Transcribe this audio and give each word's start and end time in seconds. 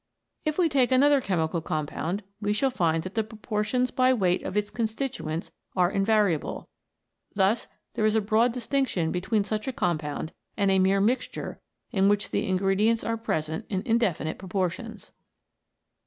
If 0.45 0.57
we 0.57 0.67
take 0.67 0.91
any 0.91 1.05
other 1.05 1.21
chemical 1.21 1.61
compound, 1.61 2.23
we 2.41 2.53
shall 2.53 2.71
find 2.71 3.03
that 3.03 3.13
the 3.13 3.23
proportions 3.23 3.91
by 3.91 4.15
weight 4.15 4.41
of 4.41 4.57
its 4.57 4.71
consti 4.71 5.07
tuents 5.11 5.51
are 5.75 5.91
invariable; 5.91 6.69
thus 7.35 7.67
there 7.93 8.07
is 8.07 8.15
a 8.15 8.19
broad 8.19 8.51
distinc 8.51 8.87
tion 8.87 9.11
between 9.11 9.43
such 9.43 9.67
a 9.67 9.71
compound 9.71 10.33
and 10.57 10.71
a 10.71 10.79
mere 10.79 11.01
mixture 11.01 11.61
in 11.91 12.09
which 12.09 12.31
the 12.31 12.47
ingredients 12.47 13.03
are 13.03 13.15
present 13.15 13.67
in 13.69 13.83
indefinite 13.85 14.39
proportions. 14.39 15.11